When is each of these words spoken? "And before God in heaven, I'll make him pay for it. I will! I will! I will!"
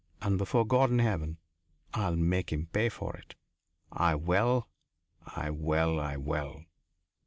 "And 0.19 0.39
before 0.39 0.65
God 0.65 0.89
in 0.89 0.97
heaven, 0.97 1.37
I'll 1.93 2.15
make 2.15 2.51
him 2.51 2.65
pay 2.65 2.89
for 2.89 3.15
it. 3.17 3.35
I 3.91 4.15
will! 4.15 4.67
I 5.27 5.51
will! 5.51 5.99
I 5.99 6.17
will!" 6.17 6.63